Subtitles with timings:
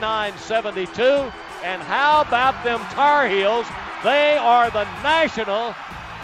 [0.00, 1.32] 69-72.
[1.64, 3.66] And how about them Tar Heels?
[4.04, 5.74] They are the national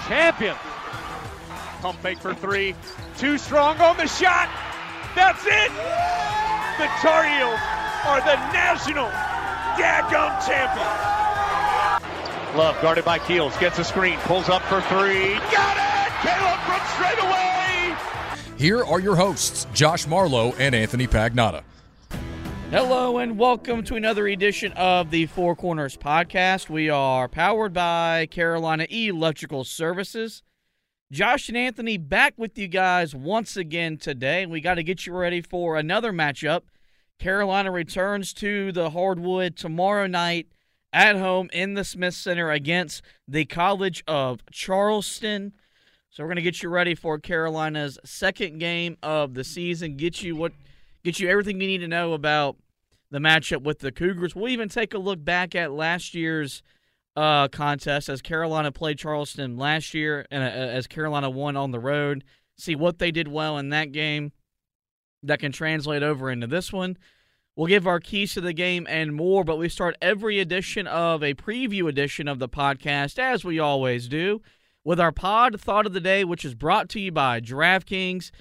[0.07, 0.59] champions.
[1.81, 2.75] Pump fake for three.
[3.19, 4.49] Too strong on the shot.
[5.15, 5.71] That's it.
[6.79, 7.61] The Tar Heels
[8.07, 9.09] are the national
[9.77, 10.91] daggum champions.
[12.57, 13.57] Love guarded by Keels.
[13.59, 14.19] Gets a screen.
[14.21, 15.35] Pulls up for three.
[15.51, 16.13] Got it.
[16.23, 17.97] Caleb runs straight away.
[18.57, 21.65] Here are your hosts, Josh Marlowe and Anthony Pagnotta.
[22.75, 26.69] Hello and welcome to another edition of the Four Corners podcast.
[26.69, 30.43] We are powered by Carolina Electrical Services.
[31.13, 34.45] Josh and Anthony back with you guys once again today.
[34.45, 36.63] We got to get you ready for another matchup.
[37.21, 40.49] Carolina returns to the hardwood tomorrow night
[40.93, 45.53] at home in the Smith Center against the College of Charleston.
[46.11, 49.97] So we're going to get you ready for Carolina's second game of the season.
[49.97, 50.55] Get you what
[51.05, 52.57] get you everything you need to know about
[53.11, 54.35] the matchup with the Cougars.
[54.35, 56.63] We'll even take a look back at last year's
[57.17, 61.79] uh, contest as Carolina played Charleston last year and uh, as Carolina won on the
[61.79, 62.25] road.
[62.57, 64.33] See what they did well in that game
[65.23, 66.97] that can translate over into this one.
[67.57, 71.23] We'll give our keys to the game and more, but we start every edition of
[71.23, 74.43] a preview edition of the podcast, as we always do,
[74.83, 78.33] with our pod thought of the day, which is brought to you by DraftKings.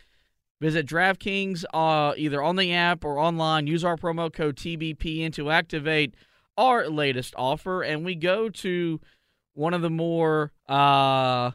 [0.63, 3.67] Visit DraftKings uh, either on the app or online.
[3.67, 6.15] Use our promo code TBPN to activate
[6.57, 7.81] our latest offer.
[7.81, 9.01] And we go to
[9.55, 11.51] one of the more uh,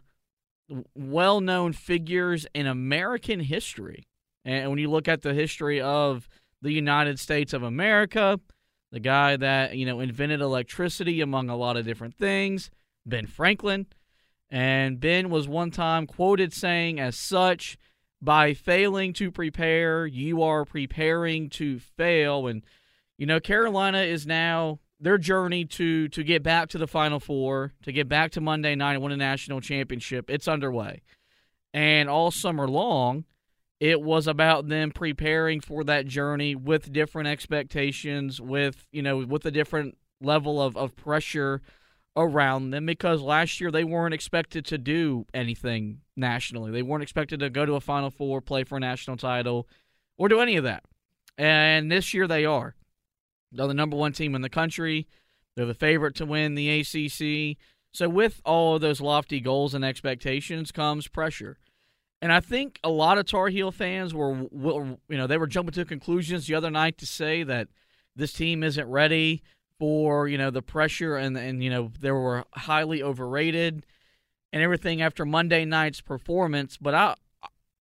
[0.95, 4.07] well known figures in American history.
[4.45, 6.29] And when you look at the history of
[6.61, 8.39] the United States of America,
[8.93, 12.71] the guy that, you know, invented electricity among a lot of different things,
[13.07, 13.87] Ben Franklin.
[14.51, 17.79] And Ben was one time quoted saying as such,
[18.21, 22.47] by failing to prepare, you are preparing to fail.
[22.47, 22.65] And,
[23.17, 27.73] you know, Carolina is now their journey to to get back to the Final Four,
[27.83, 30.29] to get back to Monday night and win a national championship.
[30.29, 31.03] It's underway.
[31.73, 33.25] And all summer long,
[33.79, 39.47] it was about them preparing for that journey with different expectations, with, you know, with
[39.47, 41.63] a different level of, of pressure
[42.17, 46.71] around them because last year they weren't expected to do anything nationally.
[46.71, 49.69] They weren't expected to go to a Final Four, play for a national title,
[50.17, 50.85] or do any of that.
[51.37, 52.75] And this year they are.
[53.53, 55.07] They're the number one team in the country.
[55.57, 57.57] They're the favorite to win the ACC.
[57.93, 61.59] So, with all of those lofty goals and expectations comes pressure.
[62.21, 65.47] And I think a lot of Tar Heel fans were, were, you know, they were
[65.47, 67.69] jumping to conclusions the other night to say that
[68.17, 69.43] this team isn't ready
[69.79, 73.87] for, you know, the pressure and, and you know, they were highly overrated
[74.53, 76.77] and everything after Monday night's performance.
[76.77, 77.15] But I,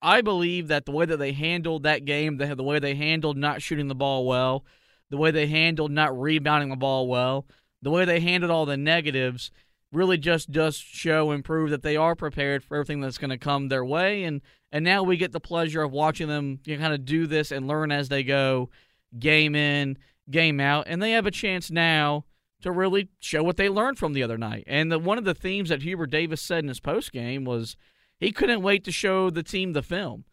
[0.01, 3.38] I believe that the way that they handled that game, the, the way they handled
[3.38, 4.65] not shooting the ball well,
[5.09, 7.45] the way they handled not rebounding the ball well,
[7.81, 9.51] the way they handled all the negatives
[9.91, 13.38] really just does show and prove that they are prepared for everything that's going to
[13.38, 14.24] come their way.
[14.24, 14.41] And
[14.71, 17.51] and now we get the pleasure of watching them you know, kind of do this
[17.51, 18.69] and learn as they go,
[19.18, 19.98] game in,
[20.30, 22.25] game out, and they have a chance now
[22.62, 24.63] to really show what they learned from the other night.
[24.68, 27.75] And the, one of the themes that Hubert Davis said in his post game was
[28.18, 30.25] he couldn't wait to show the team the film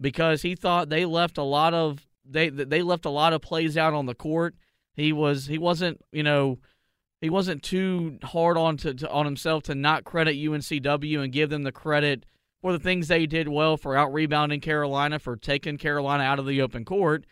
[0.00, 3.76] because he thought they left a lot of they they left a lot of plays
[3.76, 4.54] out on the court.
[4.94, 6.58] He was he wasn't you know
[7.20, 11.50] he wasn't too hard on to, to, on himself to not credit UNCW and give
[11.50, 12.24] them the credit
[12.60, 16.46] for the things they did well for out rebounding Carolina for taking Carolina out of
[16.46, 17.24] the open court.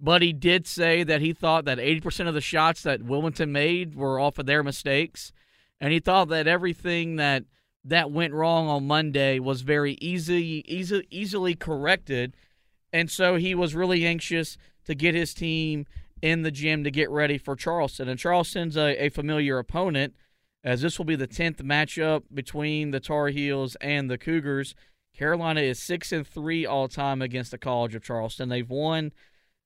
[0.00, 3.94] But he did say that he thought that 80% of the shots that Wilmington made
[3.96, 5.32] were off of their mistakes,
[5.80, 7.44] and he thought that everything that
[7.84, 12.36] that went wrong on Monday was very easy, easy easily corrected,
[12.92, 15.86] and so he was really anxious to get his team
[16.22, 18.08] in the gym to get ready for Charleston.
[18.08, 20.14] And Charleston's a, a familiar opponent,
[20.64, 24.74] as this will be the 10th matchup between the Tar Heels and the Cougars.
[25.16, 28.48] Carolina is 6 and 3 all time against the College of Charleston.
[28.48, 29.12] They've won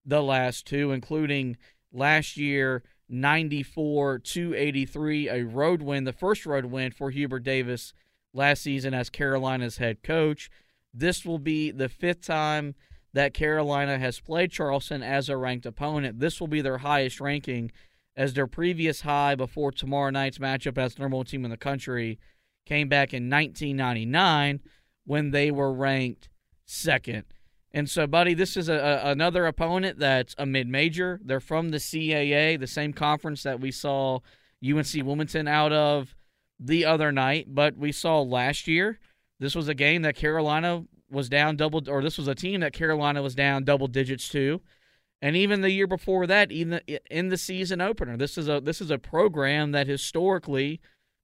[0.05, 1.57] the last two, including
[1.93, 7.93] last year 94 283, a road win, the first road win for Hubert Davis
[8.33, 10.51] last season as Carolina's head coach.
[10.95, 12.75] This will be the fifth time
[13.13, 16.21] that Carolina has played Charleston as a ranked opponent.
[16.21, 17.71] This will be their highest ranking,
[18.17, 22.19] as their previous high before tomorrow night's matchup as number one team in the country
[22.67, 24.61] came back in 1999
[25.05, 26.29] when they were ranked
[26.65, 27.25] second.
[27.75, 31.21] And so, buddy, this is a, another opponent that's a mid-major.
[31.25, 34.21] They're from the CAA, the same conference that we saw
[34.65, 36.15] UNC Wilmington out of
[36.61, 37.47] the other night.
[37.49, 38.99] But we saw last year,
[39.41, 42.73] this was a game that Carolina was down double, or this was a team that
[42.73, 44.61] Carolina was down double digits to,
[45.23, 48.81] and even the year before that, even in the season opener, this is a this
[48.81, 50.81] is a program that historically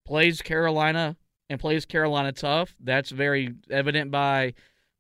[0.06, 1.16] plays Carolina
[1.50, 2.76] and plays Carolina tough.
[2.80, 4.54] That's very evident by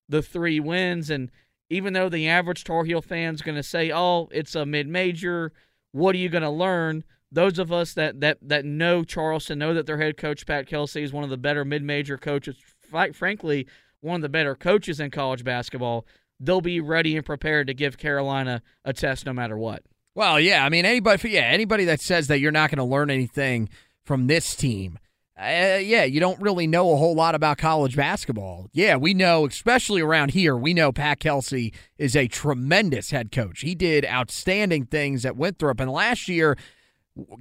[0.08, 1.30] the three wins, and
[1.70, 5.52] even though the average Tar Heel fan is going to say, "Oh, it's a mid-major,"
[5.92, 7.04] what are you going to learn?
[7.30, 11.02] Those of us that that that know Charleston know that their head coach Pat Kelsey
[11.02, 12.56] is one of the better mid-major coaches.
[12.90, 13.66] Quite Frankly,
[14.00, 16.06] one of the better coaches in college basketball,
[16.40, 19.82] they'll be ready and prepared to give Carolina a test no matter what.
[20.14, 23.10] Well, yeah, I mean anybody yeah, anybody that says that you're not going to learn
[23.10, 23.68] anything
[24.04, 24.98] from this team.
[25.38, 28.68] Uh, yeah, you don't really know a whole lot about college basketball.
[28.72, 33.60] Yeah, we know, especially around here, we know Pat Kelsey is a tremendous head coach.
[33.60, 36.56] He did outstanding things at Winthrop, and last year,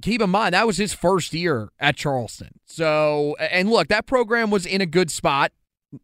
[0.00, 2.60] keep in mind that was his first year at Charleston.
[2.66, 5.50] So, and look, that program was in a good spot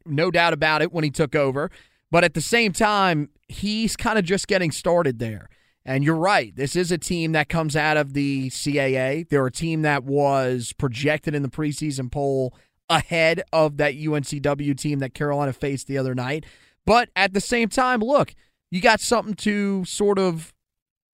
[0.07, 1.71] no doubt about it, when he took over.
[2.11, 5.49] But at the same time, he's kind of just getting started there.
[5.87, 6.55] And you're right.
[6.57, 9.29] This is a team that comes out of the CAA.
[9.29, 12.55] They're a team that was projected in the preseason poll
[12.89, 16.47] ahead of that UNCW team that Carolina faced the other night.
[16.87, 18.35] But at the same time, look,
[18.71, 20.53] you got something to sort of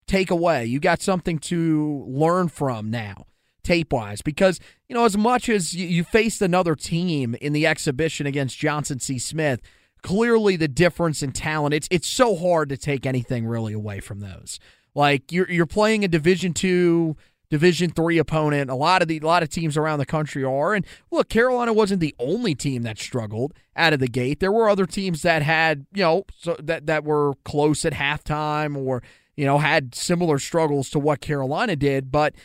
[0.07, 0.65] take away.
[0.65, 3.25] You got something to learn from now
[3.63, 4.59] tape wise because
[4.89, 9.19] you know as much as you, faced another team in the exhibition against Johnson C.
[9.19, 9.61] Smith,
[10.03, 14.19] clearly the difference in talent it's it's so hard to take anything really away from
[14.19, 14.59] those.
[14.95, 17.15] Like you're you're playing a Division two.
[17.49, 18.69] Division three opponent.
[18.69, 20.73] A lot of the a lot of teams around the country are.
[20.73, 24.39] And look, Carolina wasn't the only team that struggled out of the gate.
[24.39, 28.77] There were other teams that had you know so that that were close at halftime
[28.77, 29.03] or
[29.35, 32.09] you know had similar struggles to what Carolina did.
[32.09, 32.35] But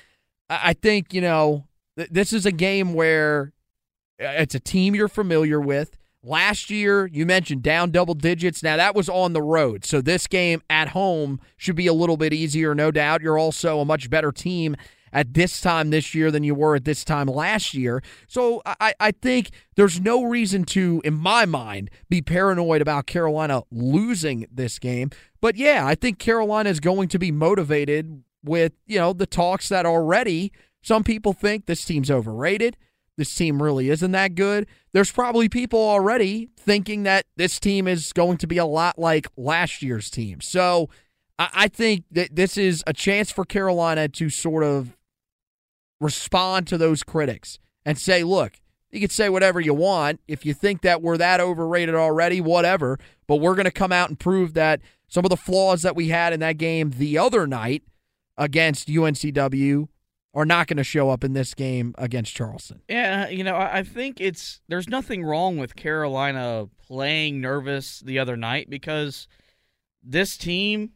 [0.49, 1.67] I think, you know,
[1.97, 3.53] th- this is a game where
[4.21, 5.97] uh, it's a team you're familiar with.
[6.23, 8.63] Last year, you mentioned down double digits.
[8.63, 9.85] Now, that was on the road.
[9.85, 13.23] So, this game at home should be a little bit easier, no doubt.
[13.23, 14.77] You're also a much better team
[15.13, 18.03] at this time this year than you were at this time last year.
[18.27, 23.63] So, I, I think there's no reason to, in my mind, be paranoid about Carolina
[23.71, 25.11] losing this game.
[25.41, 29.69] But yeah, I think Carolina is going to be motivated with, you know, the talks
[29.69, 30.51] that already
[30.83, 32.77] some people think this team's overrated.
[33.17, 34.67] This team really isn't that good.
[34.93, 39.27] There's probably people already thinking that this team is going to be a lot like
[39.37, 40.41] last year's team.
[40.41, 40.91] So
[41.39, 44.97] I think that this is a chance for Carolina to sort of
[46.01, 50.21] respond to those critics and say, look, you can say whatever you want.
[50.29, 52.99] If you think that we're that overrated already, whatever.
[53.27, 56.09] But we're going to come out and prove that some of the flaws that we
[56.09, 57.83] had in that game the other night–
[58.37, 59.89] against UNCW
[60.37, 62.83] are not going to show up in this game against Charleston.
[62.91, 68.37] Yeah, you know, I think it's there's nothing wrong with Carolina playing nervous the other
[68.37, 69.29] night because
[70.03, 70.91] this team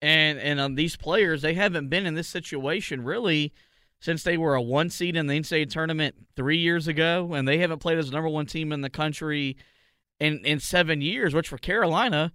[0.00, 3.52] and and um, these players they haven't been in this situation really
[4.00, 7.58] since they were a one seed in the NCAA tournament three years ago, and they
[7.58, 9.58] haven't played as the number one team in the country
[10.18, 11.34] in in seven years.
[11.34, 12.32] Which for Carolina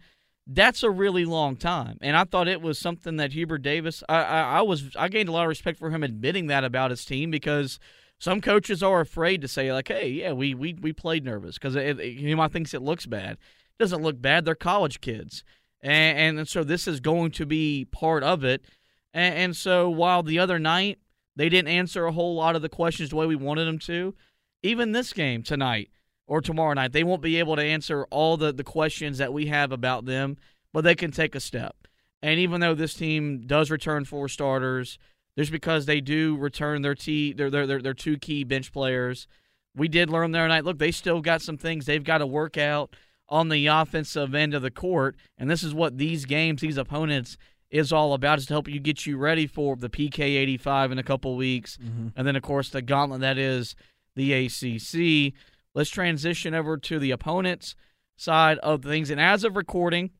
[0.47, 1.97] that's a really long time.
[2.01, 5.29] And I thought it was something that Hubert Davis, I, I, I, was, I gained
[5.29, 7.79] a lot of respect for him admitting that about his team because
[8.19, 11.75] some coaches are afraid to say like, hey, yeah, we we we played nervous because
[11.75, 13.31] you know thinks it looks bad.
[13.31, 14.45] It doesn't look bad.
[14.45, 15.43] They're college kids,
[15.81, 18.65] and, and so this is going to be part of it.
[19.13, 20.99] And, and so while the other night
[21.35, 24.15] They didn't answer a whole lot of the questions the way we wanted them to.
[24.63, 25.89] Even this game tonight
[26.31, 29.47] or tomorrow night, they won't be able to answer all the, the questions that we
[29.47, 30.37] have about them,
[30.71, 31.75] but they can take a step.
[32.21, 34.97] And even though this team does return four starters,
[35.37, 39.27] just because they do return their, t- their, their, their, their two key bench players,
[39.75, 40.63] we did learn there tonight.
[40.63, 42.95] Look, they still got some things they've got to work out
[43.27, 47.37] on the offensive end of the court, and this is what these games, these opponents,
[47.69, 50.97] is all about is to help you get you ready for the PK 85 in
[50.97, 52.07] a couple weeks, mm-hmm.
[52.15, 53.75] and then of course the gauntlet that is
[54.15, 55.33] the ACC.
[55.73, 57.75] Let's transition over to the opponents
[58.17, 60.11] side of things, and as of recording,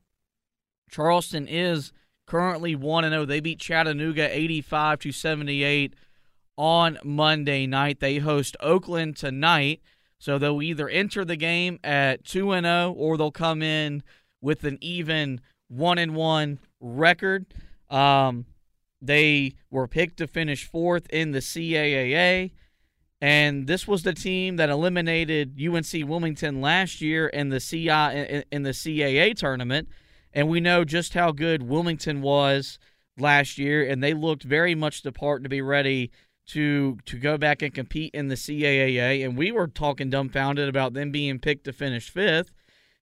[0.90, 1.92] Charleston is
[2.26, 3.22] currently one and zero.
[3.22, 3.26] Oh.
[3.26, 5.94] They beat Chattanooga 85 to 78
[6.56, 8.00] on Monday night.
[8.00, 9.80] They host Oakland tonight.
[10.18, 14.04] So they'll either enter the game at 2 and 0 or they'll come in
[14.40, 17.46] with an even 1 and 1 record.
[17.90, 18.46] Um,
[19.00, 22.52] they were picked to finish fourth in the CAA.
[23.22, 28.64] And this was the team that eliminated UNC Wilmington last year in the CI in
[28.64, 29.88] the CAA tournament,
[30.32, 32.80] and we know just how good Wilmington was
[33.16, 36.10] last year, and they looked very much the part to be ready
[36.48, 40.92] to to go back and compete in the CAA, and we were talking dumbfounded about
[40.92, 42.52] them being picked to finish fifth.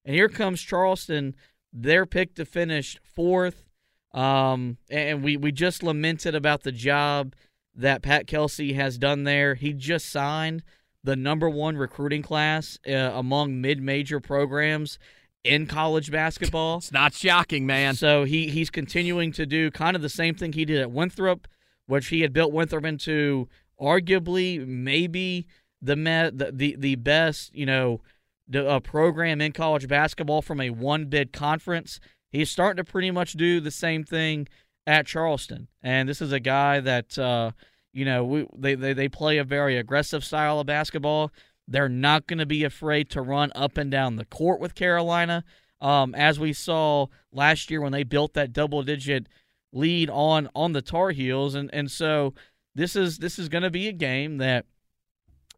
[0.05, 1.35] And here comes Charleston;
[1.73, 3.65] they're picked to finish fourth.
[4.13, 7.35] Um, and we we just lamented about the job
[7.75, 9.55] that Pat Kelsey has done there.
[9.55, 10.63] He just signed
[11.03, 14.99] the number one recruiting class uh, among mid-major programs
[15.45, 16.79] in college basketball.
[16.79, 17.95] It's not shocking, man.
[17.95, 21.49] So he he's continuing to do kind of the same thing he did at Winthrop
[21.91, 23.49] which he had built Winthrop into
[23.81, 25.47] arguably maybe
[25.83, 28.01] the me- the, the, the best you know
[28.49, 31.99] the, uh, program in college basketball from a one bid conference.
[32.31, 34.47] He's starting to pretty much do the same thing
[34.87, 37.53] at Charleston, and this is a guy that uh,
[37.93, 41.31] you know we, they, they they play a very aggressive style of basketball.
[41.69, 45.45] They're not going to be afraid to run up and down the court with Carolina.
[45.81, 49.29] Um, as we saw last year when they built that double digit
[49.73, 52.35] lead on on the Tar Heels, and and so
[52.75, 54.67] this is this is going to be a game that,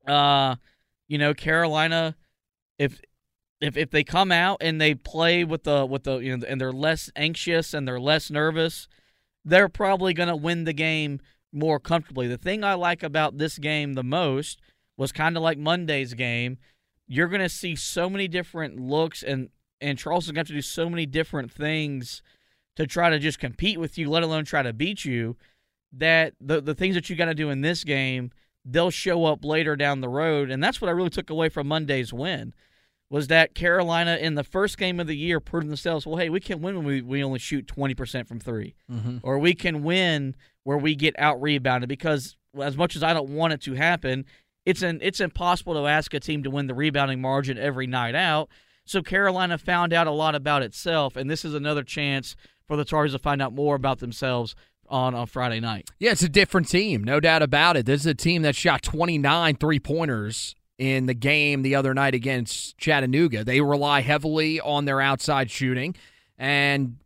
[0.06, 0.56] uh,
[1.08, 2.16] you know, Carolina,
[2.78, 3.00] if
[3.60, 6.60] if if they come out and they play with the with the you know and
[6.60, 8.88] they're less anxious and they're less nervous,
[9.44, 11.20] they're probably going to win the game
[11.52, 12.26] more comfortably.
[12.28, 14.60] The thing I like about this game the most
[14.96, 16.58] was kind of like Monday's game.
[17.06, 20.88] You're going to see so many different looks and and Charleston got to do so
[20.88, 22.22] many different things
[22.76, 25.36] to try to just compete with you, let alone try to beat you,
[25.92, 28.30] that the the things that you got to do in this game,
[28.64, 30.50] they'll show up later down the road.
[30.50, 32.54] And that's what I really took away from Monday's win
[33.12, 36.40] was that Carolina in the first game of the year proved themselves, well, hey, we
[36.40, 39.18] can win when we, we only shoot 20% from 3 mm-hmm.
[39.22, 43.28] Or we can win where we get out rebounded because as much as I don't
[43.28, 44.24] want it to happen,
[44.64, 48.14] it's an it's impossible to ask a team to win the rebounding margin every night
[48.14, 48.48] out.
[48.86, 52.34] So Carolina found out a lot about itself, and this is another chance
[52.66, 54.54] for the Chargers to find out more about themselves
[54.88, 55.90] on a Friday night.
[55.98, 57.84] Yeah, it's a different team, no doubt about it.
[57.84, 62.12] This is a team that shot 29 three pointers in the game the other night
[62.12, 63.44] against Chattanooga.
[63.44, 65.94] They rely heavily on their outside shooting.
[66.36, 66.96] And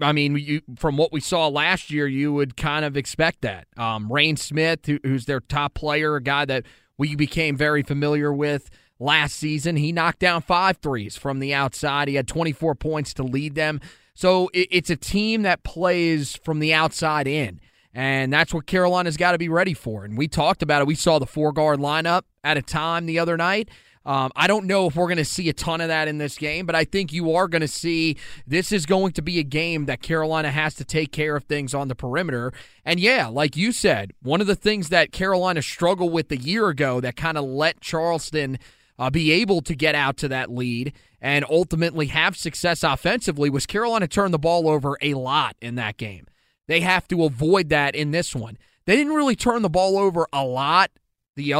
[0.00, 3.66] I mean, you, from what we saw last year, you would kind of expect that.
[3.76, 6.64] Um, Reyne Smith, who, who's their top player, a guy that
[6.96, 12.08] we became very familiar with last season, he knocked down five threes from the outside.
[12.08, 13.82] He had 24 points to lead them.
[14.14, 17.60] So it, it's a team that plays from the outside in.
[17.96, 20.04] And that's what Carolina's got to be ready for.
[20.04, 20.86] And we talked about it.
[20.86, 23.70] We saw the four guard lineup at a time the other night.
[24.04, 26.36] Um, I don't know if we're going to see a ton of that in this
[26.36, 29.42] game, but I think you are going to see this is going to be a
[29.42, 32.52] game that Carolina has to take care of things on the perimeter.
[32.84, 36.68] And yeah, like you said, one of the things that Carolina struggled with a year
[36.68, 38.58] ago that kind of let Charleston
[38.98, 43.64] uh, be able to get out to that lead and ultimately have success offensively was
[43.64, 46.26] Carolina turned the ball over a lot in that game.
[46.68, 48.58] They have to avoid that in this one.
[48.86, 50.90] They didn't really turn the ball over a lot
[51.36, 51.52] the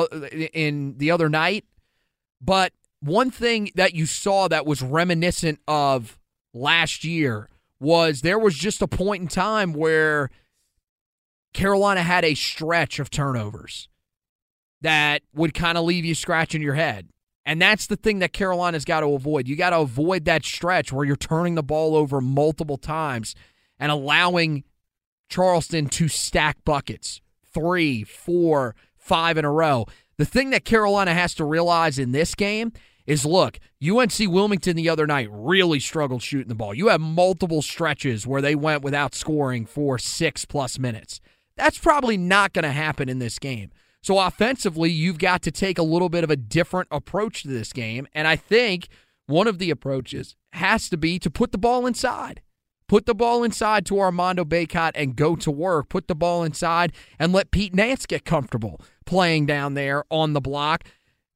[0.52, 1.64] in the other night,
[2.40, 6.18] but one thing that you saw that was reminiscent of
[6.54, 7.48] last year
[7.78, 10.30] was there was just a point in time where
[11.52, 13.88] Carolina had a stretch of turnovers
[14.80, 17.08] that would kind of leave you scratching your head.
[17.44, 19.46] And that's the thing that Carolina's got to avoid.
[19.46, 23.34] You got to avoid that stretch where you're turning the ball over multiple times
[23.78, 24.64] and allowing
[25.28, 27.20] Charleston to stack buckets
[27.52, 29.86] three, four, five in a row.
[30.18, 32.72] The thing that Carolina has to realize in this game
[33.06, 36.74] is look, UNC Wilmington the other night really struggled shooting the ball.
[36.74, 41.20] You have multiple stretches where they went without scoring for six plus minutes.
[41.56, 43.70] That's probably not going to happen in this game.
[44.02, 47.72] So offensively, you've got to take a little bit of a different approach to this
[47.72, 48.06] game.
[48.12, 48.88] And I think
[49.26, 52.40] one of the approaches has to be to put the ball inside.
[52.88, 55.88] Put the ball inside to Armando Bacot and go to work.
[55.88, 60.40] Put the ball inside and let Pete Nance get comfortable playing down there on the
[60.40, 60.84] block.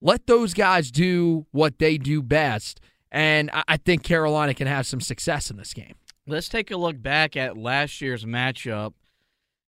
[0.01, 2.81] Let those guys do what they do best.
[3.11, 5.95] And I think Carolina can have some success in this game.
[6.27, 8.93] Let's take a look back at last year's matchup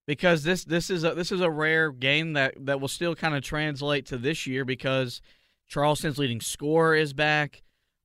[0.07, 3.35] because this this is a this is a rare game that that will still kind
[3.35, 5.21] of translate to this year because
[5.67, 7.63] Charleston's leading scorer is back.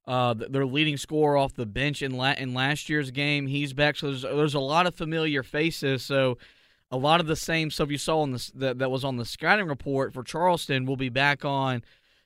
[0.08, 3.98] Uh, their leading scorer off the bench in la- in last year's game, he's back.
[3.98, 6.02] So there's, there's a lot of familiar faces.
[6.02, 6.38] So
[6.90, 9.26] a lot of the same stuff you saw on the that, that was on the
[9.26, 11.84] scouting report for Charleston will be back on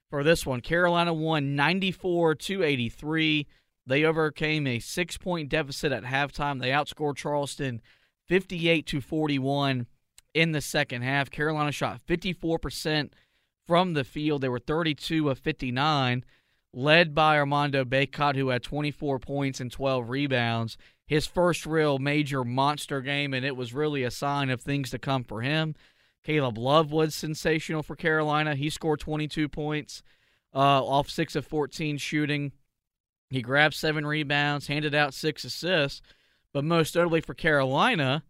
[0.10, 0.62] for this one.
[0.62, 3.48] Carolina won 94 to 83.
[3.88, 6.62] They overcame a six point deficit at halftime.
[6.62, 7.82] They outscored Charleston
[8.28, 9.88] 58 to 41
[10.34, 11.32] in the second half.
[11.32, 13.12] Carolina shot 54%
[13.66, 14.42] from the field.
[14.42, 16.24] They were 32 of 59
[16.74, 20.78] led by Armando Bacot, who had 24 points and 12 rebounds.
[21.06, 25.00] His first real major monster game, and it was really a sign of things to
[25.00, 25.76] come for him.
[26.24, 28.56] Caleb Love was sensational for Carolina.
[28.56, 30.04] He scored 22 points
[30.54, 32.52] uh, off 6 of 14 shooting.
[33.30, 36.02] He grabbed seven rebounds, handed out six assists.
[36.54, 38.24] But most notably for Carolina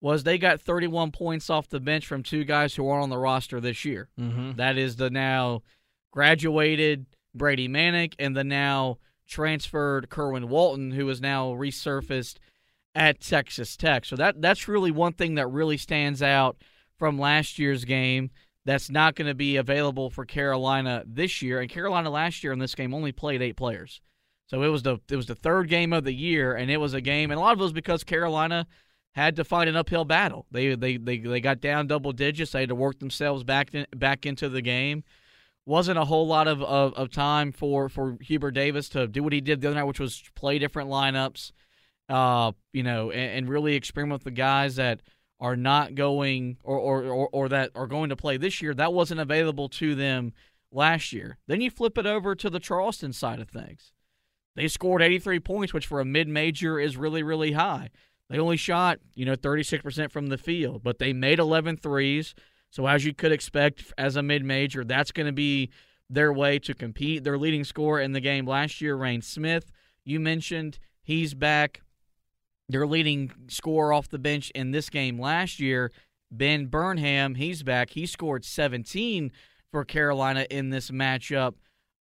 [0.00, 3.18] was they got 31 points off the bench from two guys who aren't on the
[3.18, 4.10] roster this year.
[4.20, 4.56] Mm-hmm.
[4.56, 5.62] That is the now
[6.12, 12.36] graduated Brady Manek and the now transferred Kerwin Walton, who is now resurfaced
[12.94, 14.04] at Texas Tech.
[14.04, 16.56] So that that's really one thing that really stands out
[16.98, 18.30] from last year's game.
[18.64, 21.60] That's not going to be available for Carolina this year.
[21.60, 24.00] And Carolina last year in this game only played eight players.
[24.46, 26.94] So it was the it was the third game of the year, and it was
[26.94, 28.66] a game, and a lot of it was because Carolina
[29.12, 30.46] had to fight an uphill battle.
[30.50, 32.52] They they they, they got down double digits.
[32.52, 35.02] They had to work themselves back in, back into the game
[35.66, 39.32] wasn't a whole lot of, of, of, time for, for Hubert Davis to do what
[39.32, 41.52] he did the other night, which was play different lineups,
[42.08, 45.00] uh, you know, and, and, really experiment with the guys that
[45.40, 48.74] are not going or, or, or, or, that are going to play this year.
[48.74, 50.34] That wasn't available to them
[50.70, 51.38] last year.
[51.46, 53.92] Then you flip it over to the Charleston side of things.
[54.56, 57.90] They scored 83 points, which for a mid major is really, really high.
[58.30, 62.34] They only shot, you know, 36% from the field, but they made 11 threes.
[62.74, 65.70] So, as you could expect as a mid major, that's going to be
[66.10, 67.22] their way to compete.
[67.22, 69.70] Their leading scorer in the game last year, Reyne Smith,
[70.04, 71.82] you mentioned he's back.
[72.68, 75.92] Their leading scorer off the bench in this game last year,
[76.32, 77.90] Ben Burnham, he's back.
[77.90, 79.30] He scored 17
[79.70, 81.54] for Carolina in this matchup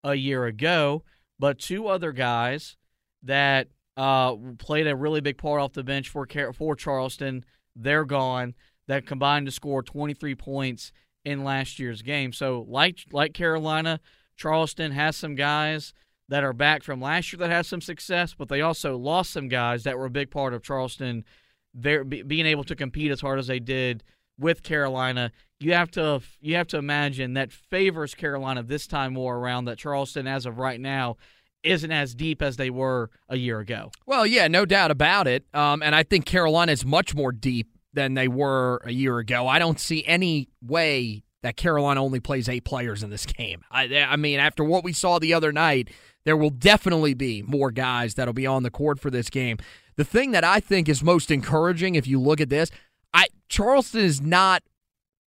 [0.03, 1.03] a year ago.
[1.37, 2.77] But two other guys
[3.21, 8.55] that uh, played a really big part off the bench for for Charleston, they're gone
[8.87, 10.91] that combined to score 23 points
[11.25, 12.33] in last year's game.
[12.33, 13.99] So, like like Carolina,
[14.35, 15.93] Charleston has some guys
[16.29, 19.47] that are back from last year that had some success, but they also lost some
[19.47, 21.23] guys that were a big part of Charleston
[21.79, 24.03] being able to compete as hard as they did
[24.39, 25.31] with Carolina.
[25.59, 29.77] You have to you have to imagine that favors Carolina this time more around that
[29.77, 31.17] Charleston as of right now
[31.63, 33.89] isn't as deep as they were a year ago.
[34.05, 35.45] Well, yeah, no doubt about it.
[35.53, 39.47] Um, and I think Carolina is much more deep than they were a year ago.
[39.47, 43.63] I don't see any way that Carolina only plays eight players in this game.
[43.69, 45.89] I, I mean, after what we saw the other night,
[46.25, 49.57] there will definitely be more guys that'll be on the court for this game.
[49.95, 52.71] The thing that I think is most encouraging, if you look at this,
[53.13, 54.63] I Charleston is not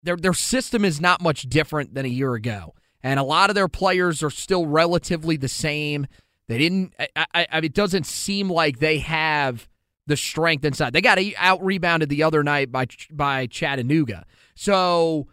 [0.02, 3.54] their their system is not much different than a year ago, and a lot of
[3.54, 6.06] their players are still relatively the same.
[6.46, 6.94] They didn't.
[7.16, 9.68] I, I, it doesn't seem like they have
[10.06, 10.92] the strength inside.
[10.92, 14.24] They got out rebounded the other night by by Chattanooga.
[14.54, 15.28] So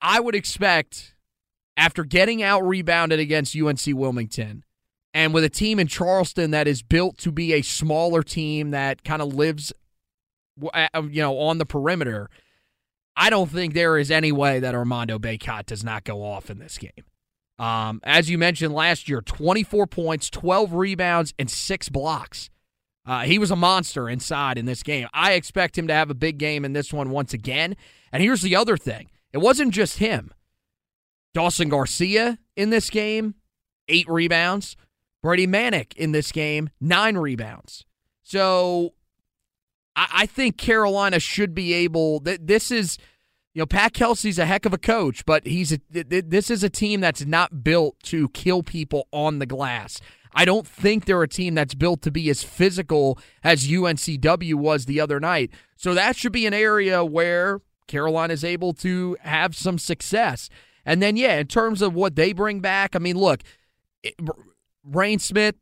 [0.00, 1.14] I would expect
[1.76, 4.64] after getting out rebounded against UNC Wilmington
[5.12, 9.04] and with a team in Charleston that is built to be a smaller team that
[9.04, 9.72] kind of lives
[11.10, 12.30] you know on the perimeter,
[13.16, 16.58] I don't think there is any way that Armando Bacot does not go off in
[16.58, 16.90] this game.
[17.58, 22.50] Um, as you mentioned last year, 24 points, 12 rebounds, and six blocks.
[23.06, 25.08] Uh, he was a monster inside in this game.
[25.12, 27.76] I expect him to have a big game in this one once again.
[28.12, 30.32] And here's the other thing it wasn't just him.
[31.34, 33.34] Dawson Garcia in this game,
[33.88, 34.76] eight rebounds.
[35.22, 37.86] Brady Manek in this game, nine rebounds.
[38.22, 38.92] So
[39.96, 42.20] I, I think Carolina should be able.
[42.20, 42.98] Th- this is,
[43.54, 46.62] you know, Pat Kelsey's a heck of a coach, but he's a, th- this is
[46.62, 49.98] a team that's not built to kill people on the glass.
[50.34, 54.86] I don't think they're a team that's built to be as physical as UNCW was
[54.86, 55.50] the other night.
[55.76, 60.50] So that should be an area where Carolina is able to have some success.
[60.84, 63.42] And then, yeah, in terms of what they bring back, I mean, look,
[64.02, 64.14] it,
[64.84, 65.54] Reyne Smith,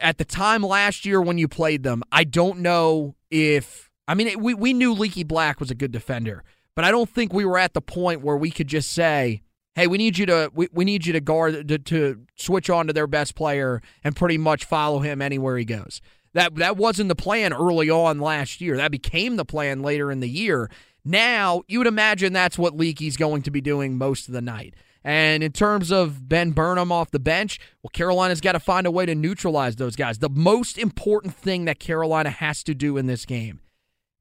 [0.00, 4.40] at the time last year when you played them, I don't know if, I mean,
[4.40, 7.58] we, we knew Leaky Black was a good defender, but I don't think we were
[7.58, 9.42] at the point where we could just say,
[9.76, 12.88] hey, we need you to we, we need you to guard to, to switch on
[12.88, 16.00] to their best player and pretty much follow him anywhere he goes.
[16.32, 18.76] That that wasn't the plan early on last year.
[18.76, 20.68] That became the plan later in the year.
[21.04, 24.74] Now you would imagine that's what Leaky's going to be doing most of the night.
[25.04, 28.90] And in terms of Ben Burnham off the bench, well, Carolina's got to find a
[28.90, 30.18] way to neutralize those guys.
[30.18, 33.60] The most important thing that Carolina has to do in this game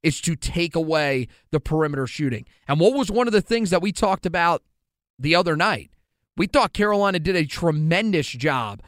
[0.04, 2.46] is to take away the perimeter shooting.
[2.68, 4.62] And what was one of the things that we talked about
[5.18, 5.92] the other night.
[6.38, 8.82] We thought Carolina did a tremendous job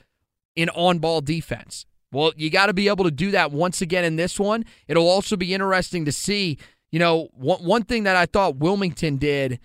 [0.56, 1.86] in on ball defense.
[2.12, 4.66] Well, you got to be able to do that once again in this one.
[4.88, 6.58] It'll also be interesting to see,
[6.92, 9.60] you know, one, one thing that I thought Wilmington did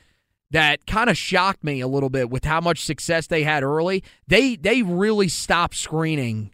[0.50, 4.04] that kind of shocked me a little bit with how much success they had early.
[4.28, 6.52] They they really stopped screening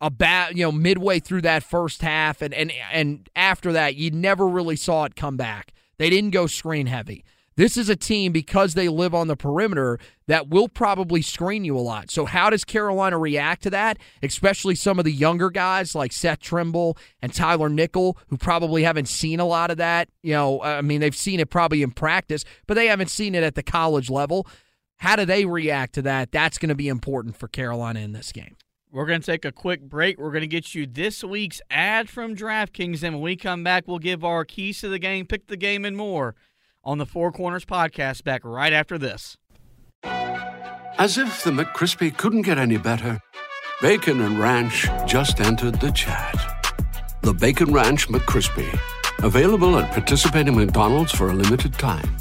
[0.00, 4.46] about you know midway through that first half and and and after that you never
[4.46, 5.72] really saw it come back.
[5.98, 7.24] They didn't go screen heavy.
[7.56, 11.76] This is a team because they live on the perimeter that will probably screen you
[11.76, 12.10] a lot.
[12.10, 13.98] So how does Carolina react to that?
[14.22, 19.08] Especially some of the younger guys like Seth Trimble and Tyler Nickel who probably haven't
[19.08, 20.08] seen a lot of that.
[20.22, 23.42] You know, I mean they've seen it probably in practice, but they haven't seen it
[23.42, 24.46] at the college level.
[24.96, 26.32] How do they react to that?
[26.32, 28.56] That's going to be important for Carolina in this game.
[28.90, 30.18] We're going to take a quick break.
[30.18, 33.02] We're going to get you this week's ad from DraftKings.
[33.02, 35.84] And when we come back, we'll give our keys to the game, pick the game,
[35.84, 36.34] and more
[36.84, 39.36] on the Four Corners podcast back right after this.
[40.04, 43.20] As if the McCrispy couldn't get any better,
[43.80, 46.34] Bacon and Ranch just entered the chat.
[47.22, 48.78] The Bacon Ranch McCrispy,
[49.22, 52.16] available at participating McDonald's for a limited time.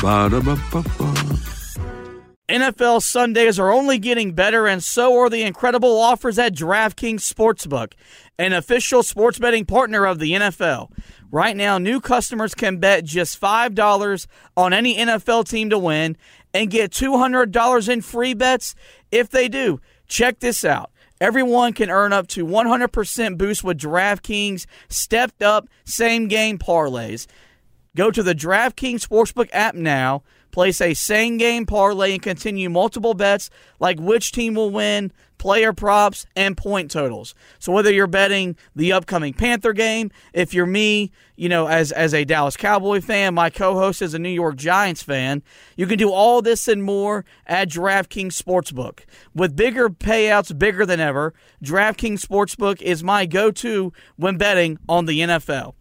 [0.00, 1.44] Ba-da-ba-ba-ba.
[2.48, 7.94] NFL Sundays are only getting better, and so are the incredible offers at DraftKings Sportsbook,
[8.38, 10.90] an official sports betting partner of the NFL.
[11.34, 16.16] Right now, new customers can bet just $5 on any NFL team to win
[16.54, 18.76] and get $200 in free bets
[19.10, 19.80] if they do.
[20.06, 20.92] Check this out.
[21.20, 27.26] Everyone can earn up to 100% boost with DraftKings stepped up same game parlays.
[27.96, 30.22] Go to the DraftKings Sportsbook app now
[30.54, 35.72] Place a same game parlay and continue multiple bets like which team will win, player
[35.72, 37.34] props, and point totals.
[37.58, 42.14] So whether you're betting the upcoming Panther game, if you're me, you know, as as
[42.14, 45.42] a Dallas Cowboy fan, my co-host is a New York Giants fan,
[45.74, 49.00] you can do all this and more at DraftKings Sportsbook.
[49.34, 55.18] With bigger payouts bigger than ever, DraftKings Sportsbook is my go-to when betting on the
[55.18, 55.74] NFL.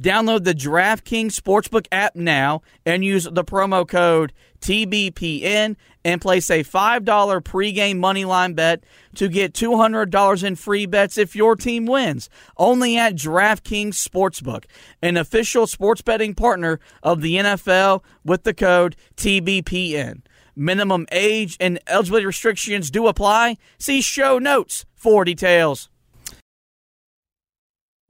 [0.00, 6.64] Download the DraftKings Sportsbook app now and use the promo code TBPN and place a
[6.64, 7.04] $5
[7.42, 8.82] pregame moneyline bet
[9.16, 12.30] to get $200 in free bets if your team wins.
[12.56, 14.64] Only at DraftKings Sportsbook,
[15.02, 20.22] an official sports betting partner of the NFL with the code TBPN.
[20.56, 23.58] Minimum age and eligibility restrictions do apply.
[23.78, 25.90] See show notes for details.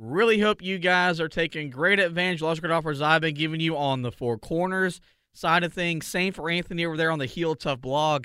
[0.02, 3.60] Really hope you guys are taking great advantage of the great offers I've been giving
[3.60, 4.98] you on the four corners
[5.34, 6.06] side of things.
[6.06, 8.24] Same for Anthony over there on the Heel Tough blog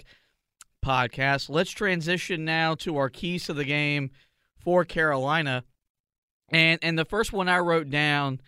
[0.84, 1.50] podcast.
[1.50, 4.12] Let's transition now to our keys to the game
[4.58, 5.66] for Carolina.
[6.48, 8.40] And and the first one I wrote down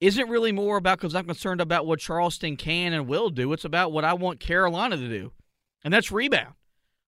[0.00, 3.52] isn't really more about because I'm concerned about what Charleston can and will do.
[3.52, 5.30] It's about what I want Carolina to do,
[5.84, 6.54] and that's rebound.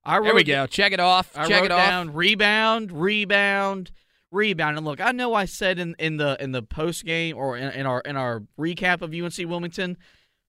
[0.05, 0.69] I wrote, there we go.
[0.69, 1.37] Check it off.
[1.37, 2.15] I Check wrote it down off.
[2.15, 3.91] rebound, rebound,
[4.37, 4.77] rebound.
[4.77, 7.71] And look, I know I said in, in the in the post game or in,
[7.71, 9.97] in our in our recap of UNC Wilmington,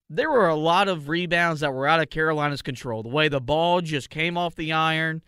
[0.10, 3.02] there were a lot of rebounds that were out of Carolina's control.
[3.02, 5.24] The way the ball just came off the iron,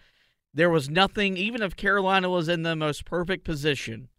[0.54, 1.38] there was nothing.
[1.38, 4.10] Even if Carolina was in the most perfect position,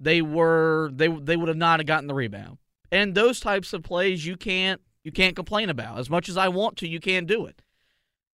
[0.00, 2.58] they were they they would have not have gotten the rebound.
[2.90, 5.98] And those types of plays you can't you can't complain about.
[5.98, 7.62] As much as I want to, you can't do it.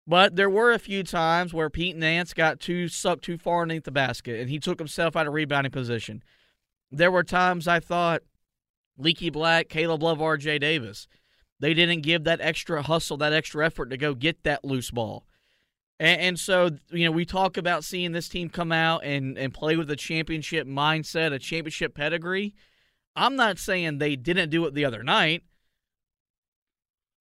[0.07, 3.83] But there were a few times where Pete Nance got too sucked too far underneath
[3.83, 6.23] the basket and he took himself out of rebounding position.
[6.89, 8.21] There were times I thought
[8.97, 11.09] Leaky Black, Caleb Love, RJ Davis,
[11.59, 15.25] they didn't give that extra hustle, that extra effort to go get that loose ball.
[15.99, 19.51] And, and, so, you know, we talk about seeing this team come out and, and
[19.51, 22.53] play with a championship mindset, a championship pedigree.
[23.15, 25.43] I'm not saying they didn't do it the other night.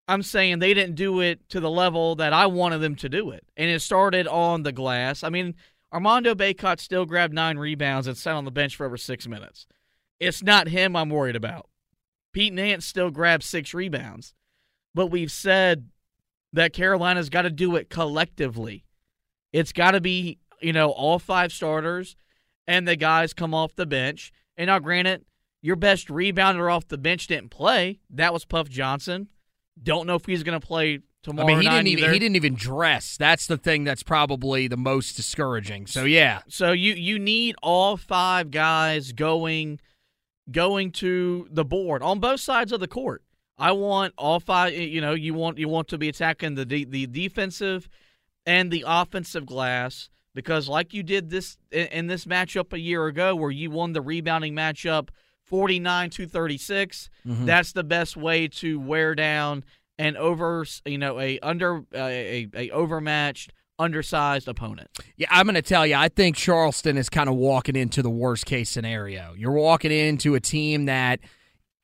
[0.08, 3.30] I'm saying they didn't do it to the level that I wanted them to do
[3.30, 3.44] it.
[3.56, 5.24] And it started on the glass.
[5.24, 5.54] I mean,
[5.92, 9.66] Armando Bacot still grabbed nine rebounds and sat on the bench for over six minutes.
[10.20, 11.68] It's not him I'm worried about.
[12.32, 14.34] Pete Nance still grabbed six rebounds.
[14.94, 15.88] But we've said
[16.52, 18.84] that Carolina's got to do it collectively.
[19.52, 22.16] It's got to be, you know, all five starters
[22.66, 24.32] and the guys come off the bench.
[24.56, 25.24] And now, granted,
[25.62, 28.00] your best rebounder off the bench didn't play.
[28.10, 29.28] That was Puff Johnson.
[29.82, 31.48] Don't know if he's going to play tomorrow.
[31.48, 32.12] I mean, he didn't even either.
[32.12, 33.16] he didn't even dress.
[33.16, 35.86] That's the thing that's probably the most discouraging.
[35.86, 39.80] So yeah, So you you need all five guys going
[40.50, 43.22] going to the board on both sides of the court.
[43.58, 44.74] I want all five.
[44.74, 47.88] You know, you want you want to be attacking the de- the defensive
[48.44, 53.06] and the offensive glass because, like you did this in, in this matchup a year
[53.06, 55.08] ago, where you won the rebounding matchup
[55.46, 56.58] forty nine to thirty
[57.46, 59.64] That's the best way to wear down
[59.98, 64.88] an over you know a under uh, a a overmatched undersized opponent.
[65.16, 68.10] Yeah, I'm going to tell you, I think Charleston is kind of walking into the
[68.10, 69.34] worst case scenario.
[69.36, 71.20] You're walking into a team that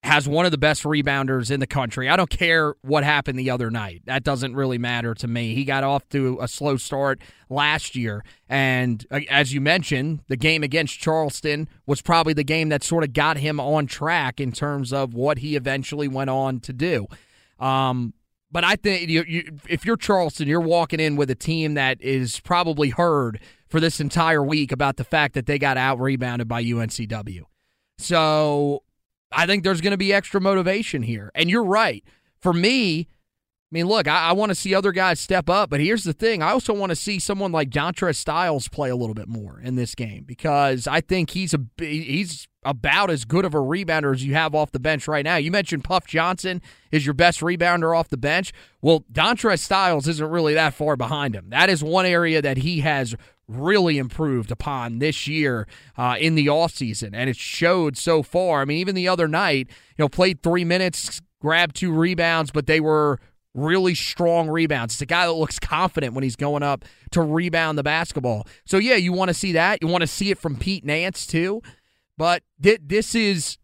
[0.03, 2.09] has one of the best rebounders in the country.
[2.09, 4.03] I don't care what happened the other night.
[4.07, 5.55] That doesn't really matter to me.
[5.55, 8.25] He got off to a slow start last year.
[8.49, 13.05] And uh, as you mentioned, the game against Charleston was probably the game that sort
[13.05, 17.07] of got him on track in terms of what he eventually went on to do.
[17.61, 18.13] Um,
[18.51, 22.03] but I think you, you, if you're Charleston, you're walking in with a team that
[22.03, 26.49] is probably heard for this entire week about the fact that they got out rebounded
[26.49, 27.43] by UNCW.
[27.99, 28.83] So
[29.33, 31.31] I think there's going to be extra motivation here.
[31.35, 32.05] And you're right.
[32.41, 33.09] For me,
[33.73, 36.13] I mean, look, I, I want to see other guys step up, but here's the
[36.13, 39.61] thing: I also want to see someone like Dontre Styles play a little bit more
[39.61, 44.15] in this game because I think he's a he's about as good of a rebounder
[44.15, 45.37] as you have off the bench right now.
[45.37, 48.53] You mentioned Puff Johnson is your best rebounder off the bench.
[48.83, 51.49] Well, Dontre Styles isn't really that far behind him.
[51.49, 53.17] That is one area that he has
[53.49, 58.63] really improved upon this year uh, in the offseason, and it showed so far.
[58.63, 62.67] I mean, even the other night, you know, played three minutes, grabbed two rebounds, but
[62.67, 63.19] they were
[63.55, 64.95] really strong rebounds.
[64.95, 68.47] It's a guy that looks confident when he's going up to rebound the basketball.
[68.65, 69.83] So, yeah, you want to see that.
[69.83, 71.61] You want to see it from Pete Nance, too.
[72.17, 73.59] But th- this is,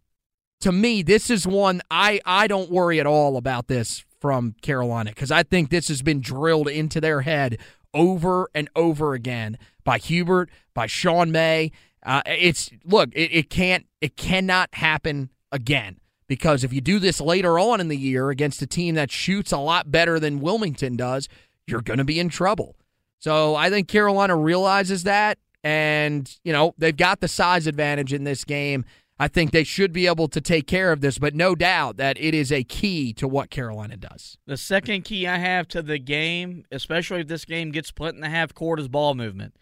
[0.60, 5.10] to me, this is one I, I don't worry at all about this from Carolina
[5.10, 7.58] because I think this has been drilled into their head
[7.94, 11.72] over and over again by Hubert, by Sean May.
[12.02, 15.98] Uh, it's look, it, it can't, it cannot happen again
[16.28, 19.50] because if you do this later on in the year against a team that shoots
[19.50, 21.28] a lot better than Wilmington does,
[21.66, 22.76] you're going to be in trouble.
[23.18, 28.24] So I think Carolina realizes that, and you know they've got the size advantage in
[28.24, 28.84] this game.
[29.20, 32.16] I think they should be able to take care of this, but no doubt that
[32.20, 34.38] it is a key to what Carolina does.
[34.46, 38.20] The second key I have to the game, especially if this game gets split in
[38.20, 39.56] the half court, is ball movement.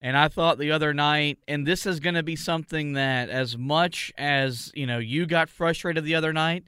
[0.00, 3.58] And I thought the other night, and this is going to be something that, as
[3.58, 6.64] much as you know, you got frustrated the other night,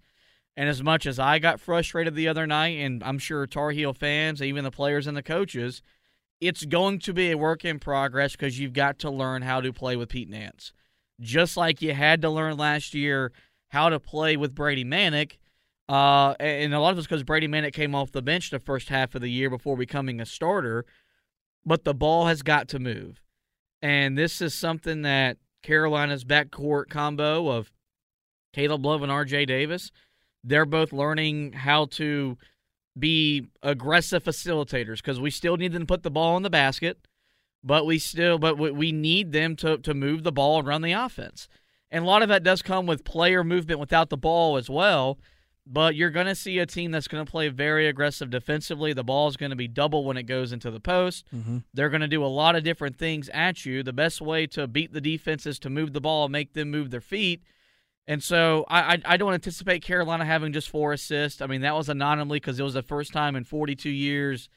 [0.57, 3.95] and as much as I got frustrated the other night, and I'm sure Tar Heel
[3.95, 5.81] fans, even the players and the coaches,
[6.41, 9.73] it's going to be a work in progress because you've got to learn how to
[9.73, 10.73] play with Pete Nance
[11.23, 13.33] just like you had to learn last year
[13.69, 15.39] how to play with Brady Manek.
[15.89, 18.89] Uh, and a lot of it's because Brady Manek came off the bench the first
[18.89, 20.85] half of the year before becoming a starter.
[21.65, 23.23] But the ball has got to move.
[23.81, 27.73] And this is something that Carolina's backcourt combo of
[28.53, 29.91] Caleb Love and RJ Davis,
[30.45, 32.37] they're both learning how to
[32.99, 36.99] be aggressive facilitators because we still need them to put the ball in the basket
[37.65, 40.93] but we still but we need them to to move the ball and run the
[40.93, 41.49] offense.
[41.91, 45.19] And a lot of that does come with player movement without the ball as well.
[45.65, 48.93] But you're going to see a team that's going to play very aggressive defensively.
[48.93, 51.25] The ball is going to be double when it goes into the post.
[51.33, 51.59] Mm-hmm.
[51.73, 53.85] They're going to do a lot of different things at you.
[53.85, 56.71] The best way to beat the defense is to move the ball and make them
[56.71, 57.45] move their feet.
[58.09, 61.41] And so I, I, I don't anticipate Carolina having just four assists.
[61.41, 64.49] I mean, that was anomaly because it was the first time in 42 years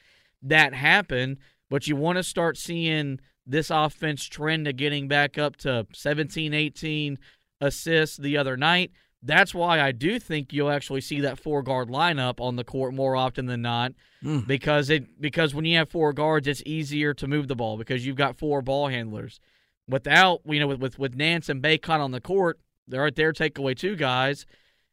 [0.42, 1.38] that happened
[1.70, 6.54] but you want to start seeing this offense trend to getting back up to 17,
[6.54, 7.18] 18
[7.62, 8.92] assists the other night.
[9.22, 12.94] That's why I do think you'll actually see that four guard lineup on the court
[12.94, 14.46] more often than not, Mm.
[14.48, 18.06] because it because when you have four guards, it's easier to move the ball because
[18.06, 19.40] you've got four ball handlers.
[19.88, 23.34] Without you know with with, with Nance and Bacot on the court, they're at their
[23.34, 24.46] takeaway two guys,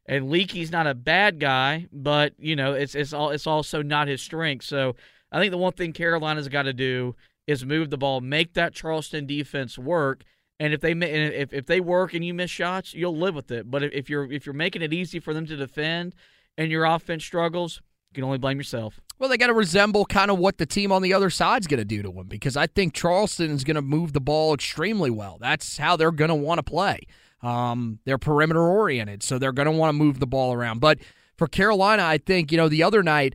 [0.06, 4.08] and Leaky's not a bad guy, but you know it's it's all it's also not
[4.08, 4.64] his strength.
[4.64, 4.96] So
[5.32, 7.16] I think the one thing Carolina's got to do
[7.46, 10.22] is move the ball, make that Charleston defense work.
[10.60, 13.70] And if they if if they work and you miss shots, you'll live with it.
[13.70, 16.14] But if you're if you're making it easy for them to defend,
[16.56, 19.00] and your offense struggles, you can only blame yourself.
[19.18, 21.78] Well, they got to resemble kind of what the team on the other side's going
[21.78, 25.10] to do to them because I think Charleston is going to move the ball extremely
[25.10, 25.38] well.
[25.40, 27.00] That's how they're going to want to play.
[27.40, 30.80] Um, they're perimeter oriented, so they're going to want to move the ball around.
[30.80, 30.98] But
[31.36, 33.34] for Carolina, I think, you know, the other night,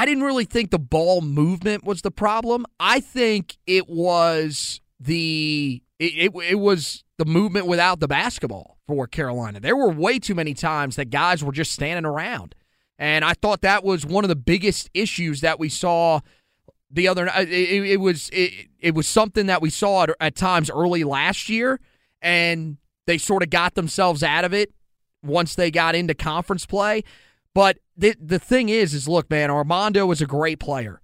[0.00, 2.64] I didn't really think the ball movement was the problem.
[2.80, 9.06] I think it was the it, it, it was the movement without the basketball for
[9.06, 9.60] Carolina.
[9.60, 12.54] There were way too many times that guys were just standing around.
[12.98, 16.20] And I thought that was one of the biggest issues that we saw
[16.90, 17.50] the other night.
[17.50, 21.50] It, it, was it, it was something that we saw at, at times early last
[21.50, 21.78] year,
[22.22, 24.72] and they sort of got themselves out of it
[25.22, 27.04] once they got into conference play.
[27.54, 31.00] But the the thing is, is look, man, Armando is a great player.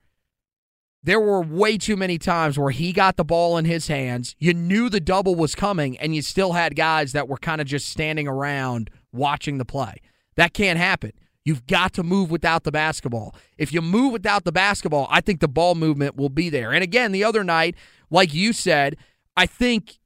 [1.02, 4.34] There were way too many times where he got the ball in his hands.
[4.40, 7.66] You knew the double was coming, and you still had guys that were kind of
[7.66, 10.00] just standing around watching the play.
[10.36, 11.12] That can't happen.
[11.44, 13.36] You've got to move without the basketball.
[13.56, 16.72] If you move without the basketball, I think the ball movement will be there.
[16.72, 17.76] And again, the other night,
[18.10, 18.96] like you said,
[19.36, 20.00] I think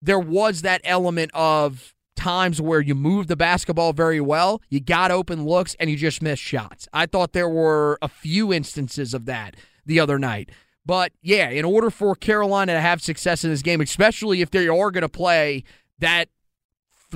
[0.00, 1.94] there was that element of
[2.26, 6.20] times where you move the basketball very well, you got open looks, and you just
[6.20, 6.88] missed shots.
[6.92, 10.50] I thought there were a few instances of that the other night.
[10.84, 14.66] But yeah, in order for Carolina to have success in this game, especially if they
[14.66, 15.62] are going to play
[16.00, 16.28] that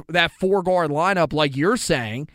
[0.08, 2.28] that four guard lineup like you're saying,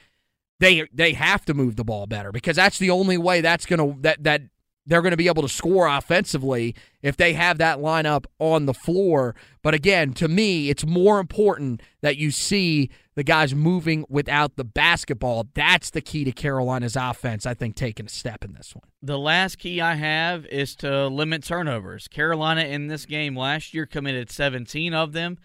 [0.59, 3.79] they they have to move the ball better because that's the only way that's going
[3.79, 4.41] to that that
[4.85, 8.73] they're going to be able to score offensively if they have that lineup on the
[8.73, 9.35] floor.
[9.63, 14.63] But again, to me, it's more important that you see the guys moving without the
[14.63, 15.47] basketball.
[15.53, 18.89] That's the key to Carolina's offense, I think, taking a step in this one.
[19.01, 22.07] The last key I have is to limit turnovers.
[22.07, 25.37] Carolina in this game last year committed 17 of them,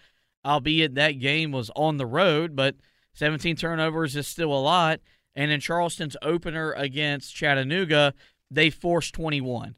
[0.45, 2.75] albeit that game was on the road, but
[3.13, 4.99] 17 turnovers is still a lot.
[5.33, 8.13] And in Charleston's opener against Chattanooga,
[8.51, 9.75] they forced 21.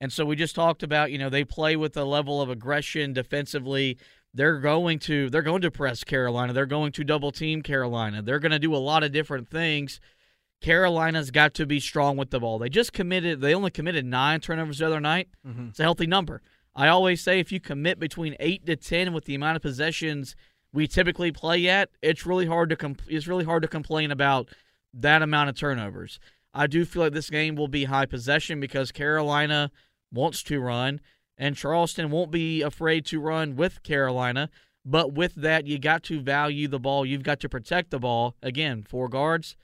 [0.00, 3.12] And so we just talked about, you know, they play with a level of aggression
[3.12, 3.96] defensively.
[4.32, 6.52] They're going to they're going to press Carolina.
[6.52, 8.20] They're going to double team Carolina.
[8.20, 10.00] They're going to do a lot of different things.
[10.60, 12.58] Carolina's got to be strong with the ball.
[12.58, 15.28] They just committed they only committed 9 turnovers the other night.
[15.46, 15.68] Mm-hmm.
[15.68, 16.42] It's a healthy number.
[16.74, 20.34] I always say if you commit between 8 to 10 with the amount of possessions
[20.72, 24.48] we typically play at, it's really hard to comp- it's really hard to complain about
[24.92, 26.18] that amount of turnovers.
[26.54, 29.72] I do feel like this game will be high possession because Carolina
[30.12, 31.00] wants to run,
[31.36, 34.48] and Charleston won't be afraid to run with Carolina.
[34.84, 37.04] But with that, you got to value the ball.
[37.04, 38.36] You've got to protect the ball.
[38.42, 39.56] Again, four guards,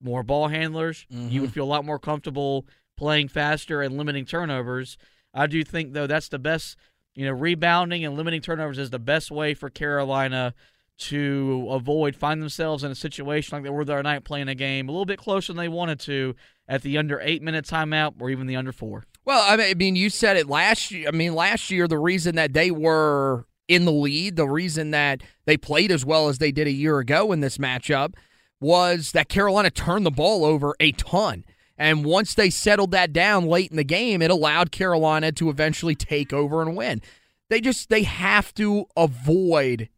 [0.00, 1.06] more ball handlers.
[1.12, 1.30] Mm-hmm.
[1.30, 4.96] You would feel a lot more comfortable playing faster and limiting turnovers.
[5.34, 6.76] I do think, though, that's the best.
[7.14, 10.54] You know, rebounding and limiting turnovers is the best way for Carolina
[10.98, 14.54] to avoid find themselves in a situation like they were the other night playing a
[14.54, 16.34] game a little bit closer than they wanted to
[16.68, 19.04] at the under eight minute timeout or even the under four.
[19.24, 21.08] Well, I mean, you said it last year.
[21.08, 25.22] I mean, last year the reason that they were in the lead, the reason that
[25.44, 28.14] they played as well as they did a year ago in this matchup
[28.60, 31.44] was that Carolina turned the ball over a ton.
[31.76, 35.94] And once they settled that down late in the game, it allowed Carolina to eventually
[35.94, 37.02] take over and win.
[37.50, 39.90] They just they have to avoid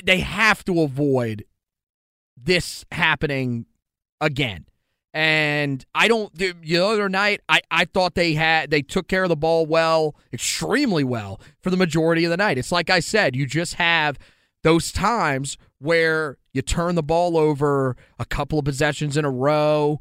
[0.00, 1.44] they have to avoid
[2.36, 3.66] this happening
[4.20, 4.66] again.
[5.14, 6.34] And I don't.
[6.34, 9.66] The, the other night, I, I thought they had they took care of the ball
[9.66, 12.56] well, extremely well for the majority of the night.
[12.56, 14.18] It's like I said, you just have
[14.62, 20.00] those times where you turn the ball over a couple of possessions in a row,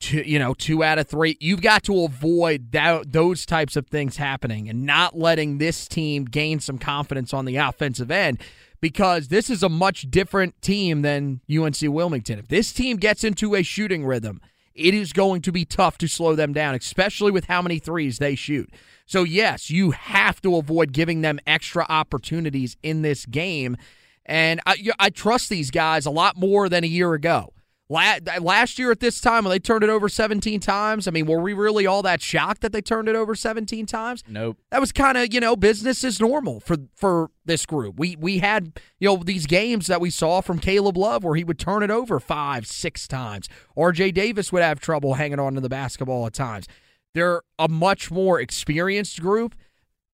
[0.00, 1.36] two, you know, two out of three.
[1.40, 6.24] You've got to avoid that, those types of things happening and not letting this team
[6.24, 8.40] gain some confidence on the offensive end
[8.80, 12.38] because this is a much different team than UNC Wilmington.
[12.38, 14.40] If this team gets into a shooting rhythm,
[14.74, 18.18] it is going to be tough to slow them down, especially with how many threes
[18.18, 18.72] they shoot.
[19.06, 23.76] So, yes, you have to avoid giving them extra opportunities in this game.
[24.24, 27.52] And I, I trust these guys a lot more than a year ago.
[27.90, 31.40] Last year at this time, when they turned it over 17 times, I mean, were
[31.40, 34.22] we really all that shocked that they turned it over 17 times?
[34.28, 34.58] Nope.
[34.70, 37.98] That was kind of, you know, business is normal for for this group.
[37.98, 41.44] We we had, you know, these games that we saw from Caleb Love where he
[41.44, 43.48] would turn it over five, six times.
[43.76, 46.66] RJ Davis would have trouble hanging on to the basketball at times.
[47.14, 49.54] They're a much more experienced group,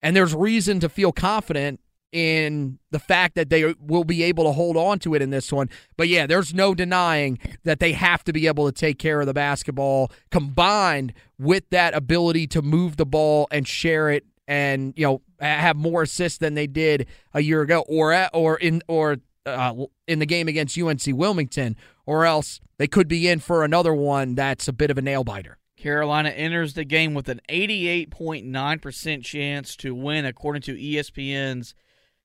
[0.00, 1.80] and there's reason to feel confident
[2.14, 5.52] in the fact that they will be able to hold on to it in this
[5.52, 5.68] one.
[5.96, 9.26] But yeah, there's no denying that they have to be able to take care of
[9.26, 15.04] the basketball combined with that ability to move the ball and share it and you
[15.04, 19.16] know have more assists than they did a year ago or at, or in or
[19.44, 19.74] uh,
[20.06, 24.36] in the game against UNC Wilmington or else they could be in for another one
[24.36, 25.58] that's a bit of a nail biter.
[25.76, 31.74] Carolina enters the game with an 88.9% chance to win according to ESPN's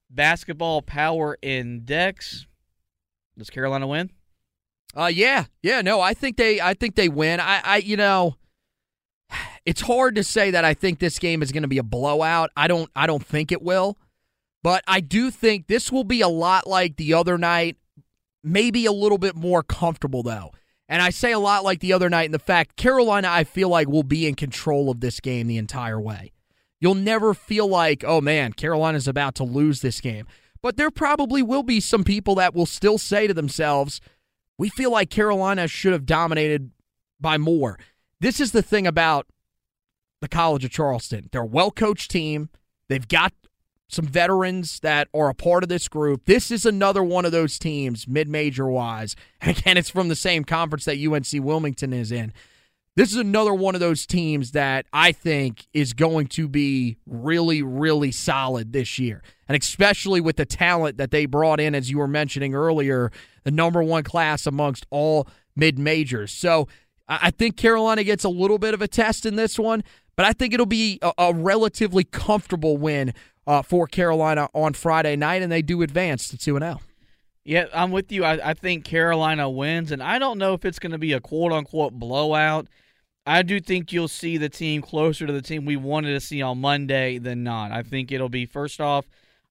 [0.10, 2.45] basketball power index.
[3.38, 4.12] Does Carolina win?
[4.95, 5.45] Uh yeah.
[5.62, 7.39] Yeah, no, I think they I think they win.
[7.39, 8.36] I I you know
[9.66, 12.49] it's hard to say that I think this game is going to be a blowout.
[12.55, 13.97] I don't I don't think it will.
[14.62, 17.78] But I do think this will be a lot like the other night,
[18.43, 20.51] maybe a little bit more comfortable though.
[20.89, 23.70] And I say a lot like the other night in the fact Carolina I feel
[23.70, 26.32] like will be in control of this game the entire way.
[26.80, 30.27] You'll never feel like, "Oh man, Carolina's about to lose this game."
[30.61, 34.01] But there probably will be some people that will still say to themselves,
[34.57, 36.71] "We feel like Carolina should have dominated
[37.19, 37.80] by more."
[38.19, 39.27] This is the thing about
[40.21, 41.30] the College of Charleston.
[41.32, 42.49] They're a well coached team.
[42.88, 43.34] They've got
[43.88, 46.25] some veterans that are a part of this group.
[46.25, 49.15] This is another one of those teams, mid major wise.
[49.41, 52.34] And again, it's from the same conference that UNC Wilmington is in.
[53.00, 57.62] This is another one of those teams that I think is going to be really,
[57.62, 59.24] really solid this year.
[59.47, 63.10] And especially with the talent that they brought in, as you were mentioning earlier,
[63.45, 66.34] the number one class amongst all mid majors.
[66.34, 66.68] So
[67.08, 69.82] I think Carolina gets a little bit of a test in this one,
[70.18, 73.14] but I think it'll be a, a relatively comfortable win
[73.47, 76.82] uh, for Carolina on Friday night, and they do advance to 2 0.
[77.45, 78.26] Yeah, I'm with you.
[78.26, 81.22] I, I think Carolina wins, and I don't know if it's going to be a
[81.22, 82.68] quote unquote blowout.
[83.30, 86.41] I do think you'll see the team closer to the team we wanted to see
[86.41, 87.71] on Monday than not.
[87.71, 89.05] I think it'll be, first off,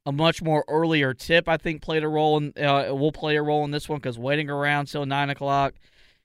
[0.04, 3.42] a much more earlier tip, I think, played a role in, uh, will play a
[3.42, 5.74] role in this one because waiting around till 9 o'clock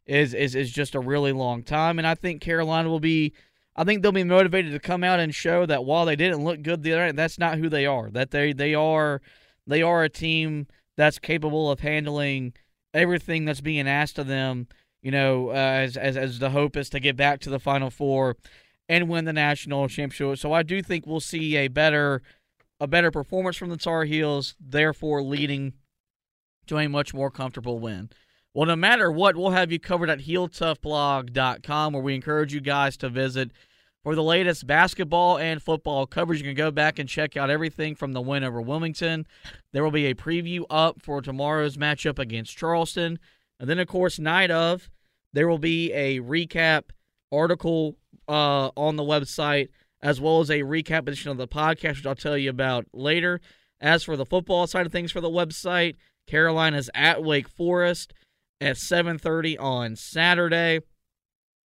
[0.08, 2.00] is, is, is just a really long time.
[2.00, 3.34] And I think Carolina will be
[3.76, 6.62] I think they'll be motivated to come out and show that while they didn't look
[6.62, 8.10] good the other night, that's not who they are.
[8.12, 9.22] That they they are
[9.66, 12.54] they are a team that's capable of handling
[12.94, 14.68] everything that's being asked of them.
[15.04, 17.92] You know, uh, as as as the hope is to get back to the Final
[17.92, 18.38] Four
[18.90, 20.40] and win the national championship.
[20.40, 22.22] So I do think we'll see a better
[22.80, 25.74] a better performance from the Tar Heels, therefore leading
[26.68, 28.10] to a much more comfortable win.
[28.54, 32.98] Well, no matter what, we'll have you covered at HeelToughBlog.com, where we encourage you guys
[32.98, 33.52] to visit
[34.04, 36.40] for the latest basketball and football coverage.
[36.40, 39.26] You can go back and check out everything from the win over Wilmington.
[39.72, 43.18] There will be a preview up for tomorrow's matchup against Charleston.
[43.60, 44.90] And then, of course, night of,
[45.34, 46.84] there will be a recap
[47.32, 49.70] article uh, on the website,
[50.02, 53.42] as well as a recap edition of the podcast, which I'll tell you about later.
[53.82, 55.96] As for the football side of things for the website,
[56.28, 58.14] Carolina's at Wake Forest
[58.62, 60.80] at 7:30 on Saturday.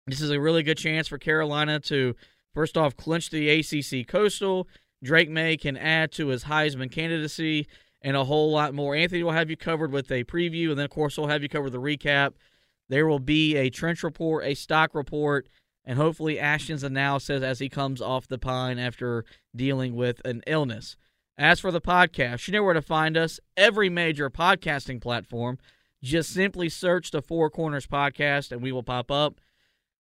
[0.08, 2.16] This is a really good chance for Carolina to
[2.54, 4.68] first off clinch the ACC Coastal.
[5.04, 7.68] Drake Maye can add to his Heisman candidacy
[8.02, 8.96] and a whole lot more.
[8.96, 11.50] Anthony will have you covered with a preview, and then of course we'll have you
[11.50, 12.34] cover the recap.
[12.90, 15.48] There will be a trench report, a stock report,
[15.86, 19.26] and hopefully Ashton's analysis as he comes off the pine after
[19.56, 20.98] dealing with an illness.
[21.38, 23.40] As for the podcast, you know where to find us.
[23.56, 25.58] Every major podcasting platform.
[26.04, 29.40] Just simply search the Four Corners Podcast and we will pop up.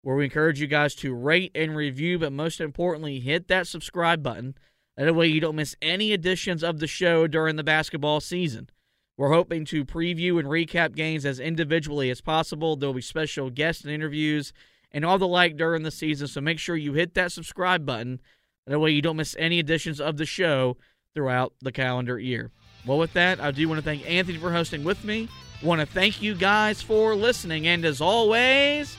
[0.02, 4.22] Where we encourage you guys to rate and review, but most importantly, hit that subscribe
[4.22, 4.56] button.
[4.98, 8.70] That way you don't miss any editions of the show during the basketball season.
[9.18, 12.76] We're hoping to preview and recap games as individually as possible.
[12.76, 14.54] There'll be special guests and interviews
[14.92, 16.28] and all the like during the season.
[16.28, 18.20] So make sure you hit that subscribe button.
[18.66, 20.78] That way you don't miss any editions of the show
[21.14, 22.52] throughout the calendar year.
[22.86, 25.30] Well, with that, I do want to thank Anthony for hosting with me.
[25.62, 27.68] Want to thank you guys for listening.
[27.68, 28.98] And as always,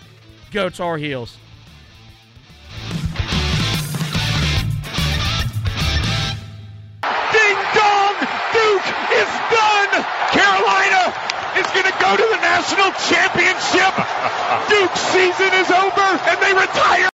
[0.52, 1.36] go Tar Heels.
[12.05, 13.92] Go to the national championship.
[14.68, 17.09] Duke's season is over and they retire.